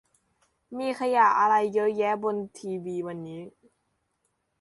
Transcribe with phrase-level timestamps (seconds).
[0.77, 3.41] มีขยะอะไรเยอะแยะบนทีวีวันนี้